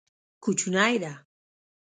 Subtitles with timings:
[0.43, 1.13] کوچنی ده.